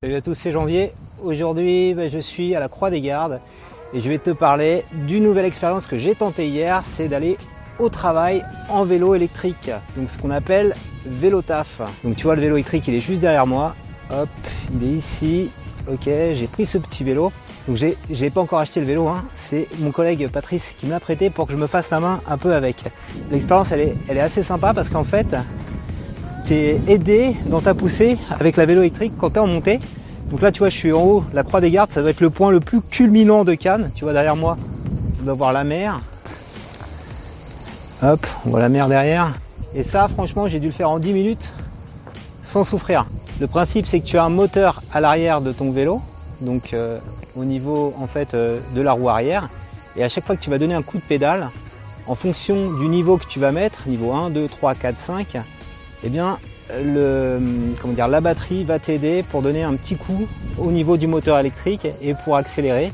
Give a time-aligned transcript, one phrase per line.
[0.00, 0.92] Salut à tous, c'est Janvier.
[1.24, 3.40] Aujourd'hui, bah, je suis à la Croix des Gardes
[3.92, 7.36] et je vais te parler d'une nouvelle expérience que j'ai tentée hier, c'est d'aller
[7.80, 9.72] au travail en vélo électrique.
[9.96, 11.80] Donc ce qu'on appelle vélo taf.
[12.04, 13.74] Donc tu vois le vélo électrique, il est juste derrière moi.
[14.12, 14.28] Hop,
[14.72, 15.50] il est ici.
[15.90, 17.32] Ok, j'ai pris ce petit vélo.
[17.66, 17.76] Donc
[18.08, 19.24] j'ai pas encore acheté le vélo, hein.
[19.34, 22.20] c'est mon collègue Patrice qui me l'a prêté pour que je me fasse la main
[22.28, 22.76] un peu avec.
[23.32, 25.26] L'expérience elle est, elle est assez sympa parce qu'en fait
[26.48, 29.80] t'es aidé dans ta poussée avec la vélo électrique quand tu es en montée.
[30.30, 32.20] Donc là, tu vois, je suis en haut, la Croix des Gardes, ça doit être
[32.20, 33.90] le point le plus culminant de Cannes.
[33.94, 34.56] Tu vois, derrière moi,
[35.20, 36.00] on doit voir la mer.
[38.02, 39.30] Hop, on voit la mer derrière.
[39.74, 41.50] Et ça, franchement, j'ai dû le faire en 10 minutes
[42.46, 43.06] sans souffrir.
[43.40, 46.00] Le principe, c'est que tu as un moteur à l'arrière de ton vélo,
[46.40, 46.98] donc euh,
[47.36, 49.50] au niveau en fait euh, de la roue arrière.
[49.96, 51.50] Et à chaque fois que tu vas donner un coup de pédale,
[52.06, 55.36] en fonction du niveau que tu vas mettre, niveau 1, 2, 3, 4, 5,
[56.04, 56.38] eh bien,
[56.70, 62.14] la batterie va t'aider pour donner un petit coup au niveau du moteur électrique et
[62.14, 62.92] pour accélérer.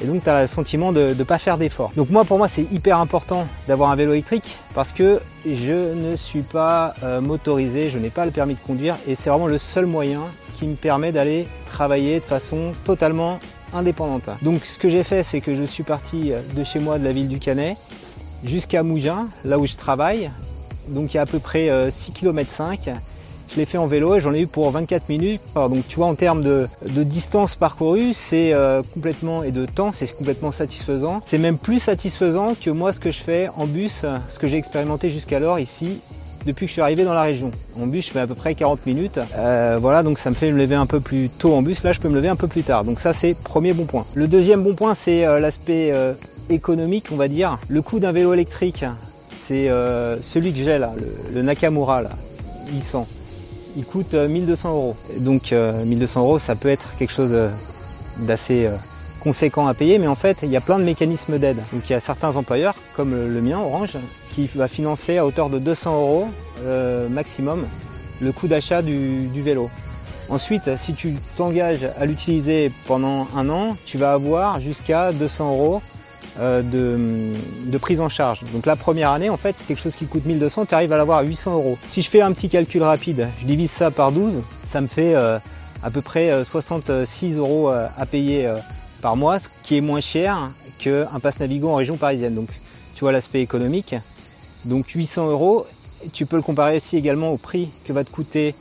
[0.00, 1.90] Et donc tu as le sentiment de ne pas faire d'effort.
[1.96, 6.14] Donc moi pour moi c'est hyper important d'avoir un vélo électrique parce que je ne
[6.14, 9.58] suis pas euh, motorisé, je n'ai pas le permis de conduire et c'est vraiment le
[9.58, 10.22] seul moyen
[10.56, 13.40] qui me permet d'aller travailler de façon totalement
[13.74, 14.30] indépendante.
[14.42, 17.12] Donc ce que j'ai fait c'est que je suis parti de chez moi de la
[17.12, 17.76] ville du Canet
[18.44, 20.30] jusqu'à Mougins, là où je travaille,
[20.88, 22.90] donc il y a à peu près 6 km 5
[23.50, 25.40] je l'ai fait en vélo et j'en ai eu pour 24 minutes.
[25.54, 30.06] donc tu vois en termes de, distance parcourue, c'est euh, complètement et de temps, c'est
[30.14, 31.22] complètement satisfaisant.
[31.26, 34.56] C'est même plus satisfaisant que moi ce que je fais en bus, ce que j'ai
[34.56, 36.00] expérimenté jusqu'alors ici
[36.46, 37.50] depuis que je suis arrivé dans la région.
[37.78, 39.18] En bus, je fais à peu près 40 minutes.
[39.36, 41.82] Euh, voilà, donc ça me fait me lever un peu plus tôt en bus.
[41.82, 42.84] Là, je peux me lever un peu plus tard.
[42.84, 44.06] Donc ça, c'est premier bon point.
[44.14, 45.92] Le deuxième bon point, c'est euh, l'aspect
[46.48, 47.58] économique, on va dire.
[47.68, 48.84] Le coût d'un vélo électrique,
[49.48, 50.92] c'est euh, celui que j'ai là,
[51.32, 52.10] le, Nakamura là,
[52.70, 53.06] 800.
[53.78, 54.96] Il coûte 1200 euh, euros.
[55.20, 57.34] Donc 1200 euh, euros, ça peut être quelque chose
[58.18, 58.68] d'assez
[59.20, 61.56] conséquent à payer, mais en fait, il y a plein de mécanismes d'aide.
[61.72, 63.96] Donc il y a certains employeurs, comme le mien, Orange,
[64.34, 66.26] qui va financer à hauteur de 200 euros
[67.10, 67.64] maximum
[68.20, 69.70] le coût d'achat du, du, vélo.
[70.28, 75.82] Ensuite, si tu t'engages à l'utiliser pendant un an, tu vas avoir jusqu'à 200 euros
[76.40, 78.42] euh, de, prise en charge.
[78.52, 81.18] Donc la première année, en fait, quelque chose qui coûte 1200, tu arrives à l'avoir
[81.18, 81.78] à 800 euros.
[81.88, 85.16] Si je fais un petit calcul rapide, je divise ça par 12, ça me fait
[85.16, 85.38] euh,
[85.82, 88.52] à peu près 66 euh, euros à payer
[89.02, 92.34] par mois, ce qui est moins cher qu'un passe Navigo en région parisienne.
[92.34, 92.48] Donc
[92.94, 93.96] tu vois l'aspect économique.
[94.64, 95.66] Donc 800 euros,
[96.12, 98.54] tu peux le comparer aussi également au prix que va te coûter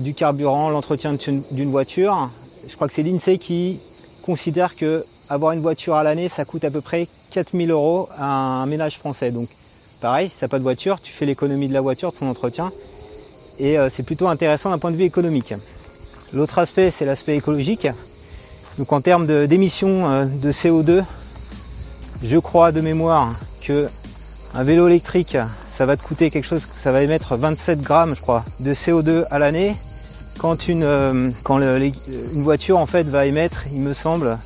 [0.00, 1.16] du carburant, l'entretien
[1.50, 2.28] d'une voiture.
[2.68, 3.80] Je crois que c'est l'INSEE qui
[4.22, 8.26] considère que avoir une voiture à l'année, ça coûte à peu près 4000 euros à
[8.26, 9.30] un ménage français.
[9.30, 9.48] Donc
[10.00, 12.26] pareil, si tu n'as pas de voiture, tu fais l'économie de la voiture, de son
[12.26, 12.70] entretien.
[13.58, 15.54] Et euh, c'est plutôt intéressant d'un point de vue économique.
[16.34, 17.88] L'autre aspect, c'est l'aspect écologique.
[18.78, 21.02] Donc en termes d'émissions euh, de, CO2,
[22.22, 23.88] je crois de mémoire que
[24.54, 25.38] un vélo électrique,
[25.76, 29.24] ça va te coûter quelque chose, ça va émettre 27 grammes, je crois, de CO2
[29.30, 29.76] à l'année.
[30.38, 34.38] Quand une, euh, quand une voiture en fait va émettre, il me semble,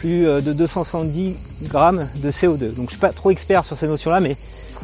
[0.00, 2.74] plus euh, de 270 grammes de CO2.
[2.74, 4.34] Donc je suis pas trop expert sur ces notions-là, mais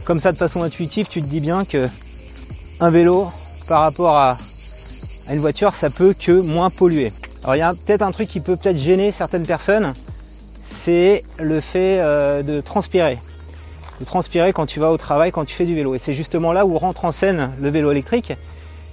[0.05, 1.89] comme ça de façon intuitive, tu te dis bien que
[2.81, 3.27] un vélo
[3.67, 4.37] par rapport à,
[5.33, 7.13] une voiture, ça peut que moins polluer.
[7.43, 9.95] Alors il y a peut-être un truc qui peut peut-être gêner certaines personnes,
[10.85, 13.19] c'est le fait euh, de transpirer.
[13.99, 15.95] De transpirer quand tu vas au travail, quand tu fais du vélo.
[15.95, 18.35] Et c'est justement là où rentre en scène le vélo électrique,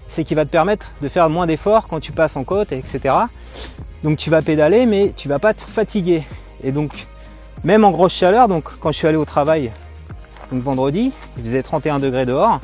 [0.09, 3.13] c'est qu'il va te permettre de faire moins d'efforts quand tu passes en côte, etc.
[4.03, 6.23] Donc tu vas pédaler, mais tu vas pas te fatiguer.
[6.63, 7.07] Et donc,
[7.63, 9.72] même en grosse chaleur, donc quand je suis allé au travail,
[10.51, 12.59] donc vendredi, il faisait 31 degrés dehors.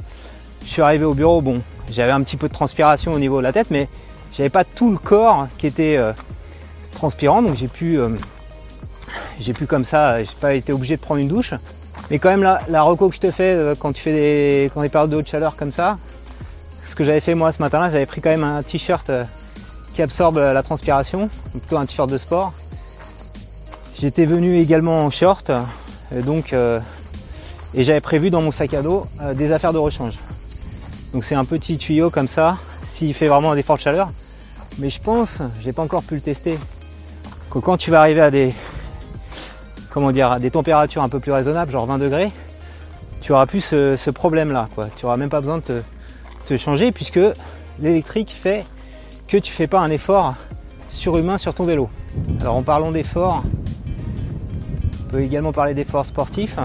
[0.63, 1.61] Je suis arrivé au bureau, bon,
[1.91, 3.87] j'avais un petit peu de transpiration au niveau de la tête, mais
[4.35, 6.11] j'avais pas tout le corps qui était euh,
[6.91, 8.09] transpirant, donc j'ai pu, euh,
[9.39, 11.53] j'ai pu comme ça, j'ai pas été obligé de prendre une douche.
[12.11, 14.71] Mais quand même la, la reco que je te fais euh, quand tu fais des,
[14.73, 15.97] quand des périodes de haute chaleur comme ça,
[16.87, 19.09] ce que j'avais fait moi ce matin-là, j'avais pris quand même un t-shirt
[20.01, 22.53] absorbe la transpiration, plutôt un t-shirt de sport.
[23.99, 25.51] J'étais venu également en short,
[26.15, 26.79] et donc euh,
[27.73, 30.17] et j'avais prévu dans mon sac à dos euh, des affaires de rechange.
[31.13, 32.57] Donc c'est un petit tuyau comme ça,
[32.93, 34.09] s'il fait vraiment des fortes chaleurs.
[34.77, 36.57] Mais je pense, j'ai pas encore pu le tester,
[37.51, 38.53] que quand tu vas arriver à des
[39.89, 42.31] comment dire à des températures un peu plus raisonnables, genre 20 degrés,
[43.21, 44.67] tu auras plus ce, problème là.
[44.75, 44.87] Quoi.
[44.95, 45.83] Tu auras même pas besoin de
[46.47, 47.19] te changer puisque
[47.79, 48.65] l'électrique fait
[49.29, 50.33] que tu fais pas un effort
[50.89, 51.87] surhumain sur ton vélo.
[52.41, 53.43] Alors en parlant d'effort,
[55.05, 56.57] on peut également parler d'efforts sportifs.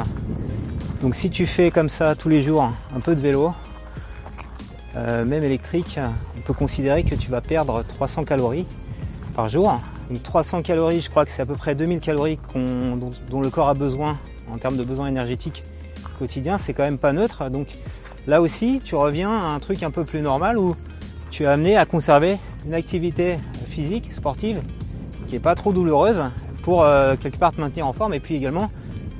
[1.02, 3.52] Donc si tu fais comme ça tous les jours un peu de vélo,
[4.96, 6.00] euh, même électrique,
[6.38, 8.66] on peut considérer que tu vas perdre 300 calories.
[9.36, 9.78] par jour.
[10.10, 13.50] Donc 300 calories, je crois que c'est à peu près 2000 calories dont, dont, le
[13.50, 14.16] corps a besoin
[14.50, 15.62] en termes de besoins énergétiques
[16.18, 16.56] quotidiens.
[16.56, 17.50] C'est quand même pas neutre.
[17.50, 17.66] Donc
[18.26, 20.74] là aussi, tu reviens à un truc un peu plus normal où
[21.34, 24.62] tu es amené à conserver une activité physique, sportive,
[25.26, 26.22] qui n'est pas trop douloureuse
[26.62, 28.70] pour euh, quelque part te maintenir en forme et puis également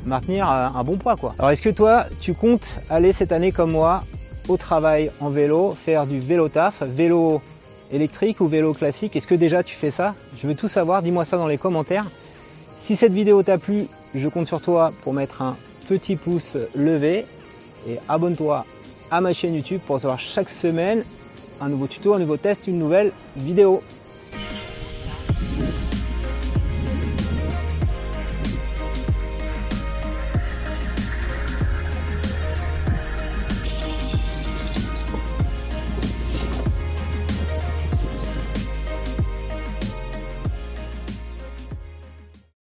[0.07, 1.17] maintenir euh, un bon poids.
[1.17, 1.35] Quoi.
[1.41, 4.05] Alors est-ce que toi, tu comptes aller cette année comme moi
[4.47, 7.43] au travail en vélo, faire du vélo taf, vélo
[7.93, 9.17] électrique ou vélo classique?
[9.17, 10.15] Est-ce que déjà tu fais ça?
[10.41, 12.07] Je veux tout savoir, dis-moi ça dans les commentaires.
[12.81, 15.57] Si cette vidéo t'a plu, je compte sur toi pour mettre un
[15.89, 17.27] petit pouce levé
[17.89, 18.65] et abonne-toi
[19.11, 21.03] à ma chaîne YouTube pour recevoir chaque semaine
[21.61, 23.83] un nouveau tuto, un nouveau test, une nouvelle vidéo.